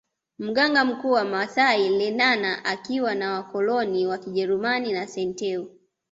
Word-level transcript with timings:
Mganga 0.39 0.85
mkuu 0.85 1.11
wa 1.11 1.25
maasai 1.25 1.89
Lenana 1.89 2.65
akiwa 2.65 3.15
na 3.15 3.33
wakoloni 3.33 4.07
wa 4.07 4.17
kijerumani 4.17 4.93
na 4.93 5.07
Santeu 5.07 5.69